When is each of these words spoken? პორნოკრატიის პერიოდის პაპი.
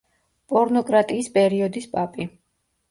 პორნოკრატიის 0.53 1.31
პერიოდის 1.39 1.91
პაპი. 1.97 2.29